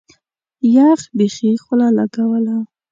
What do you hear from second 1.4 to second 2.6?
خوله لګوله.